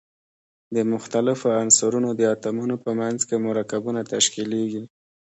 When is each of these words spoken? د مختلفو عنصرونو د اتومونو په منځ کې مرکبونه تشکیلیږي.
د 0.75 0.77
مختلفو 0.93 1.47
عنصرونو 1.61 2.09
د 2.19 2.21
اتومونو 2.33 2.75
په 2.83 2.91
منځ 2.99 3.19
کې 3.27 3.37
مرکبونه 3.47 4.01
تشکیلیږي. 4.13 4.83